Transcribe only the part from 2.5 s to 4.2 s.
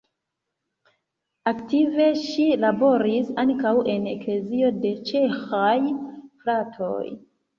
laboris ankaŭ en